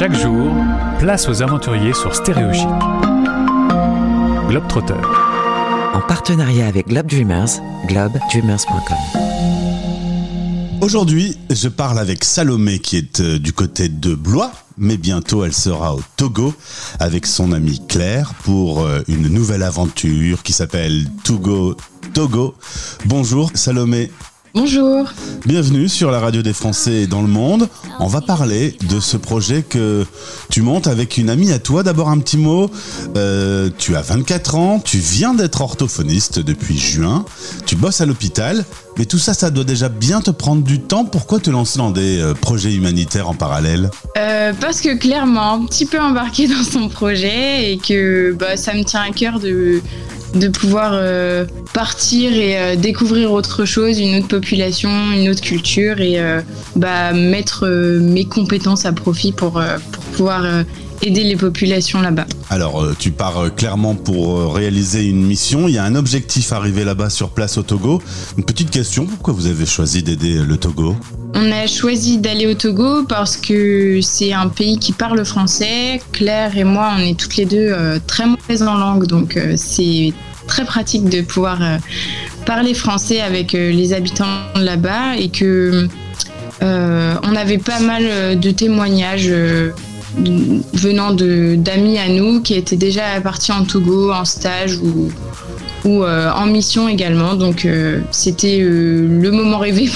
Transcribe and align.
Chaque 0.00 0.18
jour, 0.18 0.50
place 0.98 1.28
aux 1.28 1.42
aventuriers 1.42 1.92
sur 1.92 2.14
Stéréo 2.14 2.50
Chic. 2.54 2.66
Globetrotter. 4.48 4.94
En 5.92 6.00
partenariat 6.00 6.68
avec 6.68 6.88
Globe 6.88 7.06
Dreamers, 7.06 7.60
globedreamers.com. 7.86 8.96
Aujourd'hui, 10.80 11.36
je 11.50 11.68
parle 11.68 11.98
avec 11.98 12.24
Salomé 12.24 12.78
qui 12.78 12.96
est 12.96 13.20
euh, 13.20 13.38
du 13.38 13.52
côté 13.52 13.90
de 13.90 14.14
Blois, 14.14 14.52
mais 14.78 14.96
bientôt 14.96 15.44
elle 15.44 15.52
sera 15.52 15.94
au 15.94 16.00
Togo 16.16 16.54
avec 16.98 17.26
son 17.26 17.52
amie 17.52 17.86
Claire 17.86 18.32
pour 18.42 18.80
euh, 18.80 19.02
une 19.06 19.28
nouvelle 19.28 19.62
aventure 19.62 20.42
qui 20.42 20.54
s'appelle 20.54 21.10
Togo 21.24 21.76
Togo. 22.14 22.54
Bonjour 23.04 23.50
Salomé. 23.52 24.10
Bonjour. 24.52 25.08
Bienvenue 25.46 25.88
sur 25.88 26.10
la 26.10 26.18
radio 26.18 26.42
des 26.42 26.52
Français 26.52 27.06
dans 27.06 27.22
le 27.22 27.28
monde. 27.28 27.68
On 28.00 28.08
va 28.08 28.20
parler 28.20 28.76
de 28.88 28.98
ce 28.98 29.16
projet 29.16 29.62
que 29.62 30.04
tu 30.50 30.62
montes 30.62 30.88
avec 30.88 31.18
une 31.18 31.30
amie 31.30 31.52
à 31.52 31.60
toi. 31.60 31.84
D'abord 31.84 32.08
un 32.08 32.18
petit 32.18 32.36
mot. 32.36 32.68
Euh, 33.16 33.70
tu 33.78 33.94
as 33.94 34.02
24 34.02 34.56
ans, 34.56 34.80
tu 34.80 34.98
viens 34.98 35.34
d'être 35.34 35.60
orthophoniste 35.60 36.40
depuis 36.40 36.76
juin, 36.76 37.24
tu 37.64 37.76
bosses 37.76 38.00
à 38.00 38.06
l'hôpital, 38.06 38.64
mais 38.98 39.04
tout 39.04 39.18
ça, 39.18 39.34
ça 39.34 39.50
doit 39.50 39.62
déjà 39.62 39.88
bien 39.88 40.20
te 40.20 40.32
prendre 40.32 40.62
du 40.62 40.80
temps. 40.80 41.04
Pourquoi 41.04 41.38
te 41.38 41.50
lancer 41.50 41.78
dans 41.78 41.92
des 41.92 42.18
euh, 42.18 42.34
projets 42.34 42.74
humanitaires 42.74 43.28
en 43.28 43.34
parallèle? 43.34 43.90
Euh, 44.18 44.52
parce 44.60 44.80
que 44.80 44.96
Claire 44.96 45.26
m'a 45.26 45.52
un 45.52 45.64
petit 45.64 45.86
peu 45.86 46.00
embarqué 46.00 46.48
dans 46.48 46.64
son 46.64 46.88
projet 46.88 47.72
et 47.72 47.78
que 47.78 48.32
bah, 48.32 48.56
ça 48.56 48.74
me 48.74 48.82
tient 48.82 49.02
à 49.02 49.10
cœur 49.10 49.38
de, 49.38 49.80
de 50.34 50.48
pouvoir 50.48 50.92
euh, 50.94 51.44
partir 51.72 52.32
et 52.32 52.58
euh, 52.58 52.76
découvrir 52.76 53.32
autre 53.32 53.64
chose, 53.64 53.98
une 53.98 54.18
autre 54.18 54.28
population, 54.28 54.90
une 55.12 55.28
autre 55.28 55.40
culture 55.40 56.00
et 56.00 56.20
euh, 56.20 56.40
bah, 56.76 57.12
mettre 57.12 57.66
mes 57.66 58.24
compétences 58.24 58.84
à 58.84 58.92
profit 58.92 59.32
pour, 59.32 59.62
pouvoir 60.12 60.64
aider 61.02 61.24
les 61.24 61.36
populations 61.36 62.00
là-bas. 62.00 62.26
Alors, 62.50 62.82
euh, 62.82 62.96
tu 62.98 63.10
pars 63.10 63.38
euh, 63.38 63.48
clairement 63.48 63.94
pour 63.94 64.38
euh, 64.38 64.48
réaliser 64.48 65.06
une 65.06 65.24
mission. 65.24 65.68
Il 65.68 65.74
y 65.74 65.78
a 65.78 65.84
un 65.84 65.94
objectif 65.94 66.52
arrivé 66.52 66.84
là-bas 66.84 67.10
sur 67.10 67.30
place 67.30 67.58
au 67.58 67.62
Togo. 67.62 68.02
Une 68.36 68.44
petite 68.44 68.70
question, 68.70 69.06
pourquoi 69.06 69.34
vous 69.34 69.46
avez 69.46 69.66
choisi 69.66 70.02
d'aider 70.02 70.34
le 70.34 70.56
Togo? 70.56 70.96
On 71.34 71.52
a 71.52 71.66
choisi 71.66 72.18
d'aller 72.18 72.46
au 72.46 72.54
Togo 72.54 73.04
parce 73.04 73.36
que 73.36 74.00
c'est 74.02 74.32
un 74.32 74.48
pays 74.48 74.78
qui 74.78 74.92
parle 74.92 75.24
français. 75.24 76.00
Claire 76.12 76.56
et 76.56 76.64
moi, 76.64 76.92
on 76.96 77.00
est 77.00 77.18
toutes 77.18 77.36
les 77.36 77.44
deux 77.44 77.72
très 78.06 78.26
mauvaises 78.26 78.62
en 78.62 78.76
langue, 78.76 79.06
donc 79.06 79.38
c'est 79.56 80.12
très 80.48 80.64
pratique 80.64 81.08
de 81.08 81.20
pouvoir 81.20 81.60
parler 82.44 82.74
français 82.74 83.20
avec 83.20 83.52
les 83.52 83.92
habitants 83.92 84.26
là-bas 84.56 85.16
et 85.16 85.28
que 85.28 85.88
euh, 86.62 87.14
on 87.22 87.36
avait 87.36 87.58
pas 87.58 87.80
mal 87.80 88.38
de 88.38 88.50
témoignages 88.50 89.32
venant 90.16 91.12
d'amis 91.12 91.98
à 91.98 92.08
nous 92.08 92.42
qui 92.42 92.54
étaient 92.54 92.76
déjà 92.76 93.20
partis 93.20 93.52
en 93.52 93.64
Togo 93.64 94.12
en 94.12 94.24
stage 94.24 94.76
ou 94.78 95.10
euh, 95.86 96.30
en 96.30 96.46
mission 96.46 96.88
également. 96.88 97.34
Donc 97.34 97.64
euh, 97.64 98.00
c'était 98.10 98.60
euh, 98.60 99.06
le 99.20 99.30
moment 99.30 99.58
rêvé 99.58 99.90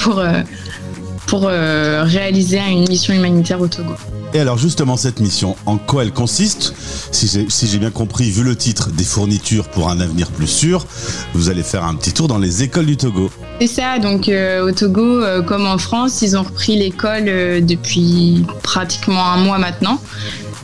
pour 1.27 1.47
réaliser 1.47 2.59
une 2.71 2.89
mission 2.89 3.15
humanitaire 3.15 3.61
au 3.61 3.69
Togo. 3.69 3.95
Et 4.35 4.41
alors 4.41 4.59
justement 4.59 4.97
cette 4.97 5.21
mission, 5.21 5.57
en 5.67 5.79
quoi 5.79 6.03
elle 6.03 6.13
consiste? 6.13 6.75
Si 7.11 7.67
j'ai 7.67 7.79
bien 7.79 7.91
compris, 7.91 8.31
vu 8.31 8.43
le 8.43 8.57
titre 8.57 8.91
des 8.91 9.05
fournitures 9.05 9.69
pour 9.69 9.91
un 9.91 10.01
avenir 10.01 10.31
plus 10.31 10.47
sûr, 10.47 10.87
vous 11.35 11.51
allez 11.51 11.63
faire 11.63 11.85
un 11.85 11.95
petit 11.95 12.13
tour 12.13 12.29
dans 12.29 12.39
les 12.39 12.63
écoles 12.63 12.87
du 12.87 12.97
Togo. 12.97 13.31
C'est 13.61 13.67
ça, 13.69 13.99
donc 13.99 14.29
euh, 14.29 14.67
au 14.67 14.73
Togo, 14.73 15.23
euh, 15.23 15.41
comme 15.41 15.65
en 15.67 15.79
France, 15.79 16.23
ils 16.23 16.37
ont 16.37 16.43
repris 16.43 16.77
l'école 16.77 17.29
euh, 17.29 17.61
depuis 17.61 18.45
pratiquement 18.63 19.25
un 19.25 19.37
mois 19.39 19.59
maintenant. 19.59 20.01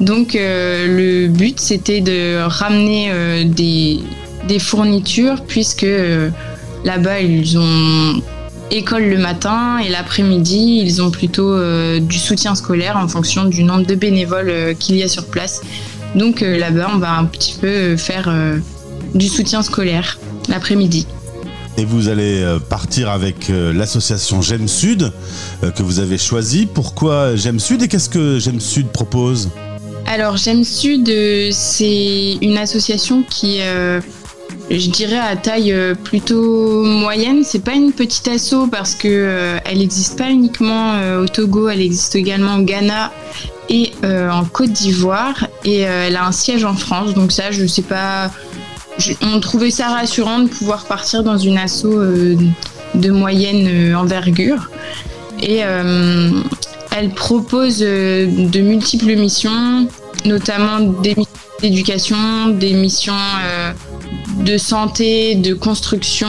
Donc 0.01 0.31
le 0.35 1.27
but 1.29 1.61
c'était 1.61 2.01
de 2.01 2.43
ramener 2.43 3.45
des, 3.45 4.01
des 4.49 4.59
fournitures 4.59 5.43
puisque 5.47 5.87
là-bas 6.87 7.21
ils 7.21 7.59
ont 7.59 8.23
école 8.71 9.11
le 9.11 9.19
matin 9.19 9.77
et 9.77 9.91
l'après-midi 9.91 10.81
ils 10.83 11.03
ont 11.03 11.11
plutôt 11.11 11.55
du 12.00 12.17
soutien 12.17 12.55
scolaire 12.55 12.97
en 12.97 13.09
fonction 13.09 13.45
du 13.45 13.62
nombre 13.62 13.84
de 13.84 13.95
bénévoles 13.95 14.75
qu'il 14.79 14.97
y 14.97 15.03
a 15.03 15.09
sur 15.09 15.27
place. 15.27 15.61
Donc 16.15 16.41
là-bas 16.41 16.93
on 16.95 16.97
va 16.97 17.19
un 17.19 17.27
petit 17.27 17.59
peu 17.61 17.95
faire 17.99 18.34
du 19.15 19.29
soutien 19.29 19.61
scolaire 19.61 20.19
l'après-midi. 20.49 21.06
Et 21.76 21.84
vous 21.84 22.08
allez 22.08 22.42
euh, 22.42 22.58
partir 22.58 23.10
avec 23.10 23.48
euh, 23.48 23.72
l'association 23.72 24.42
J'aime 24.42 24.69
Sud 24.69 25.12
euh, 25.62 25.70
que 25.70 25.82
vous 25.82 26.00
avez 26.00 26.19
choisie. 26.19 26.66
Pourquoi 26.66 27.36
J'aime 27.36 27.60
Sud 27.60 27.82
et 27.82 27.88
qu'est-ce 27.88 28.10
que 28.10 28.38
J'aime 28.38 28.60
Sud 28.60 28.88
propose? 28.88 29.50
Alors, 30.06 30.36
J'aime 30.36 30.64
Sud, 30.64 31.06
c'est 31.53 32.38
une 32.42 32.58
association 32.58 33.22
qui, 33.22 33.60
je 33.60 34.91
dirais, 34.91 35.20
à 35.20 35.36
taille 35.36 35.72
plutôt 36.03 36.82
moyenne. 36.82 37.44
C'est 37.44 37.62
pas 37.62 37.75
une 37.75 37.92
petite 37.92 38.26
asso 38.26 38.66
parce 38.72 38.97
que 38.97 39.56
elle 39.64 39.78
n'existe 39.78 40.19
pas 40.19 40.28
uniquement 40.28 40.94
au 41.20 41.28
Togo, 41.28 41.69
elle 41.69 41.81
existe 41.81 42.16
également 42.16 42.56
au 42.56 42.62
Ghana 42.62 43.12
et 43.69 43.92
en 44.02 44.44
Côte 44.47 44.72
d'Ivoire. 44.72 45.47
Et 45.64 45.82
elle 45.82 46.16
a 46.16 46.26
un 46.26 46.32
siège 46.32 46.64
en 46.64 46.75
France. 46.75 47.14
Donc 47.14 47.31
ça, 47.31 47.52
je 47.52 47.64
sais 47.66 47.82
pas. 47.82 48.32
On 49.22 49.41
trouvait 49.41 49.71
ça 49.71 49.88
rassurant 49.88 50.41
de 50.41 50.49
pouvoir 50.49 50.84
partir 50.84 51.22
dans 51.22 51.38
une 51.38 51.59
asso 51.59 51.84
euh, 51.87 52.37
de 52.94 53.11
moyenne 53.11 53.66
euh, 53.69 53.94
envergure. 53.94 54.71
Et 55.43 55.61
euh, 55.62 56.31
elle 56.97 57.11
propose 57.11 57.78
de 57.78 58.61
multiples 58.61 59.16
missions, 59.16 59.88
notamment 60.25 60.81
des 60.81 61.15
missions 61.15 61.33
d'éducation, 61.62 62.49
des 62.49 62.72
missions 62.72 63.12
de 64.38 64.56
santé, 64.56 65.34
de 65.34 65.53
construction. 65.53 66.28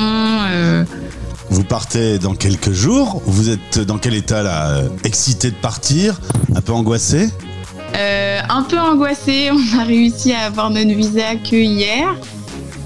Vous 1.49 1.63
partez 1.63 2.19
dans 2.19 2.35
quelques 2.35 2.71
jours. 2.71 3.21
Vous 3.25 3.49
êtes 3.49 3.79
dans 3.79 3.97
quel 3.97 4.13
état 4.13 4.43
là 4.43 4.81
Excité 5.05 5.49
de 5.49 5.55
partir 5.55 6.19
Un 6.53 6.61
peu 6.61 6.73
angoissé? 6.73 7.29
Euh, 7.95 8.39
un 8.49 8.63
peu 8.63 8.79
angoissé, 8.79 9.49
on 9.53 9.79
a 9.79 9.83
réussi 9.83 10.33
à 10.33 10.45
avoir 10.45 10.69
notre 10.69 10.95
visa 10.95 11.35
que 11.35 11.55
hier. 11.55 12.15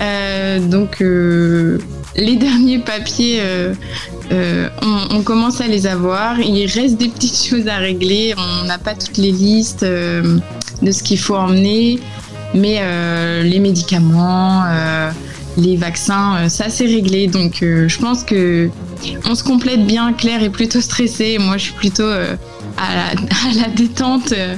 Euh, 0.05 0.59
donc 0.59 1.01
euh, 1.01 1.79
les 2.15 2.35
derniers 2.47 2.79
papiers, 2.79 3.39
euh, 3.41 3.73
on, 4.81 5.17
on 5.17 5.21
commence 5.21 5.61
à 5.61 5.67
les 5.67 5.87
avoir. 5.87 6.39
Il 6.39 6.65
reste 6.67 6.97
des 6.97 7.09
petites 7.09 7.47
choses 7.49 7.67
à 7.67 7.77
régler. 7.77 8.35
On 8.37 8.65
n'a 8.65 8.77
pas 8.77 8.93
toutes 8.93 9.17
les 9.17 9.31
listes 9.31 9.83
de 9.83 10.91
ce 10.91 11.03
qu'il 11.03 11.19
faut 11.19 11.35
emmener, 11.35 11.99
mais 12.53 12.81
les 13.43 13.59
médicaments, 13.59 14.63
les 15.57 15.77
vaccins, 15.77 16.49
ça 16.49 16.69
c'est 16.69 16.85
réglé. 16.85 17.27
Donc 17.27 17.57
je 17.61 17.97
pense 17.99 18.23
que 18.23 18.69
on 19.25 19.35
se 19.35 19.43
complète 19.43 19.85
bien. 19.85 20.13
Claire 20.13 20.43
est 20.43 20.49
plutôt 20.49 20.81
stressée, 20.81 21.37
moi 21.39 21.57
je 21.57 21.63
suis 21.65 21.73
plutôt 21.73 22.09
à, 22.77 22.95
la, 22.95 23.05
à 23.09 23.67
la 23.67 23.69
détente 23.69 24.31
euh, 24.31 24.55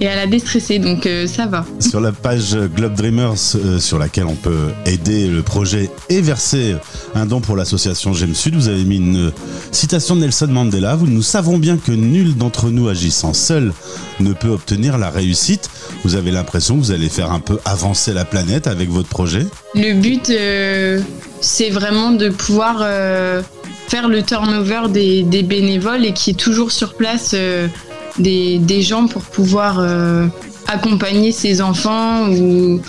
et 0.00 0.08
à 0.08 0.16
la 0.16 0.26
déstressée, 0.26 0.78
donc 0.78 1.06
euh, 1.06 1.26
ça 1.26 1.46
va. 1.46 1.64
Sur 1.80 2.00
la 2.00 2.12
page 2.12 2.56
Globe 2.74 2.94
Dreamers, 2.94 3.34
euh, 3.56 3.78
sur 3.78 3.98
laquelle 3.98 4.26
on 4.26 4.34
peut 4.34 4.68
aider 4.84 5.26
le 5.26 5.42
projet 5.42 5.90
et 6.08 6.20
verser 6.20 6.76
un 7.14 7.26
don 7.26 7.40
pour 7.40 7.56
l'association 7.56 8.12
J'aime 8.12 8.34
Sud, 8.34 8.54
vous 8.54 8.68
avez 8.68 8.84
mis 8.84 8.96
une 8.96 9.32
citation 9.72 10.16
de 10.16 10.20
Nelson 10.20 10.48
Mandela. 10.48 10.96
Vous, 10.96 11.06
nous 11.06 11.22
savons 11.22 11.58
bien 11.58 11.76
que 11.76 11.92
nul 11.92 12.36
d'entre 12.36 12.70
nous 12.70 12.88
agissant 12.88 13.32
seul 13.32 13.72
ne 14.20 14.32
peut 14.32 14.48
obtenir 14.48 14.98
la 14.98 15.10
réussite. 15.10 15.70
Vous 16.04 16.14
avez 16.14 16.30
l'impression 16.30 16.76
que 16.76 16.80
vous 16.80 16.92
allez 16.92 17.08
faire 17.08 17.32
un 17.32 17.40
peu 17.40 17.58
avancer 17.64 18.12
la 18.12 18.24
planète 18.24 18.66
avec 18.66 18.90
votre 18.90 19.08
projet? 19.08 19.46
Le 19.74 19.94
but, 19.94 20.30
euh, 20.30 21.00
c'est 21.40 21.70
vraiment 21.70 22.12
de 22.12 22.28
pouvoir 22.28 22.78
euh, 22.80 23.42
faire 23.88 24.08
le 24.08 24.22
turnover 24.22 24.88
des, 24.88 25.42
bénévoles 25.42 26.04
et 26.04 26.12
qui 26.12 26.30
est 26.30 26.38
toujours 26.38 26.72
sur 26.72 26.94
place 26.94 27.32
euh, 27.34 27.68
des, 28.18 28.82
gens 28.82 29.06
pour 29.06 29.22
pouvoir 29.22 29.78
euh, 29.78 30.26
accompagner 30.66 31.32
ces 31.32 31.60
enfants 31.60 32.28
ou 32.28 32.80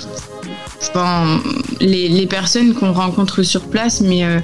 les, 1.79 2.27
personnes 2.27 2.73
qu'on 2.73 2.93
rencontre 2.93 3.43
sur 3.43 3.61
place. 3.61 4.01
Mais 4.01 4.25
euh, 4.25 4.39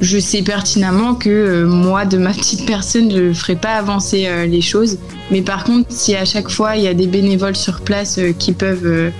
je 0.00 0.18
sais 0.18 0.42
pertinemment 0.42 1.14
que 1.14 1.64
moi, 1.64 2.04
de 2.04 2.18
ma 2.18 2.32
petite 2.32 2.66
personne, 2.66 3.10
je 3.10 3.22
ne 3.22 3.32
ferai 3.32 3.56
pas 3.56 3.74
avancer 3.74 4.28
les 4.46 4.60
choses. 4.60 4.98
Mais 5.30 5.40
par 5.40 5.64
contre, 5.64 5.86
si 5.90 6.14
à 6.14 6.26
chaque 6.26 6.50
fois 6.50 6.76
il 6.76 6.82
y 6.82 6.88
a 6.88 6.94
des 6.94 7.06
bénévoles 7.06 7.56
sur 7.56 7.80
place 7.80 8.20
qui 8.38 8.52
peuvent 8.52 9.10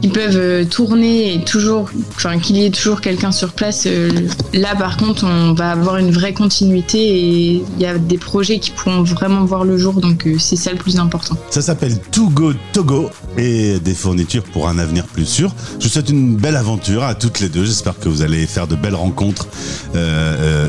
qui 0.00 0.08
peuvent 0.08 0.36
euh, 0.36 0.64
tourner 0.64 1.34
et 1.34 1.40
toujours, 1.44 1.90
enfin 2.14 2.38
qu'il 2.38 2.56
y 2.56 2.64
ait 2.64 2.70
toujours 2.70 3.00
quelqu'un 3.00 3.32
sur 3.32 3.52
place. 3.52 3.84
euh, 3.86 4.10
là, 4.52 4.74
par 4.76 4.96
contre, 4.96 5.24
on 5.24 5.52
va 5.52 5.70
avoir 5.70 5.96
une 5.96 6.10
vraie 6.10 6.32
continuité 6.32 6.98
et 6.98 7.64
il 7.76 7.80
y 7.80 7.86
a 7.86 7.98
des 7.98 8.18
projets 8.18 8.58
qui 8.58 8.70
pourront 8.70 9.02
vraiment 9.02 9.44
voir 9.44 9.64
le 9.64 9.78
jour. 9.78 10.00
Donc, 10.00 10.26
euh, 10.26 10.36
c'est 10.38 10.56
ça 10.56 10.72
le 10.72 10.78
plus 10.78 10.98
important. 10.98 11.36
Ça 11.50 11.62
s'appelle 11.62 11.98
Togo 12.10 12.52
Togo 12.72 13.10
et 13.36 13.78
des 13.80 13.94
fournitures 13.94 14.44
pour 14.44 14.68
un 14.68 14.78
avenir 14.78 15.06
plus 15.06 15.26
sûr. 15.26 15.54
Je 15.78 15.84
vous 15.84 15.90
souhaite 15.90 16.10
une 16.10 16.36
belle 16.36 16.56
aventure 16.56 17.02
à 17.02 17.14
toutes 17.14 17.40
les 17.40 17.48
deux. 17.48 17.64
J'espère 17.64 17.98
que 17.98 18.08
vous 18.08 18.22
allez 18.22 18.46
faire 18.46 18.66
de 18.66 18.76
belles 18.76 18.94
rencontres 18.94 19.48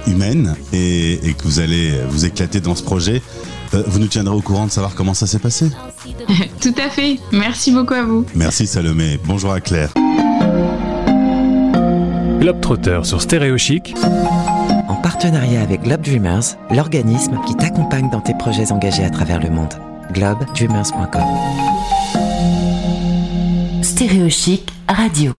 humaines 0.08 0.56
et 0.74 1.20
que 1.38 1.44
vous 1.44 1.60
allez 1.60 1.94
vous 2.10 2.26
éclater 2.26 2.60
dans 2.60 2.76
ce 2.76 2.84
projet. 2.84 3.22
Euh, 3.74 3.84
vous 3.88 4.00
nous 4.00 4.08
tiendrez 4.08 4.34
au 4.36 4.42
courant 4.42 4.66
de 4.66 4.72
savoir 4.72 4.96
comment 4.96 5.14
ça 5.14 5.28
s'est 5.28 5.40
passé 5.40 5.70
Tout 6.62 6.74
à 6.84 6.90
fait. 6.90 7.20
Merci 7.32 7.72
beaucoup 7.72 7.94
à 7.94 8.04
vous. 8.04 8.26
Merci 8.36 8.68
Salomé. 8.68 9.20
Bonjour 9.26 9.52
à 9.52 9.60
Claire. 9.62 9.90
Globetrotter 12.40 13.00
sur 13.04 13.22
Stéréo 13.22 13.58
Chic, 13.58 13.94
En 14.88 14.96
partenariat 14.96 15.62
avec 15.62 15.82
Globe 15.84 16.02
Dreamers, 16.02 16.44
l'organisme 16.72 17.40
qui 17.46 17.56
t'accompagne 17.56 18.10
dans 18.10 18.22
tes 18.22 18.34
projets 18.36 18.72
engagés 18.72 19.04
à 19.04 19.10
travers 19.10 19.40
le 19.42 19.50
monde. 19.50 19.74
globedreamers.com 20.14 21.24
Stéréo 23.82 24.30
Chic 24.30 24.72
Radio. 24.88 25.32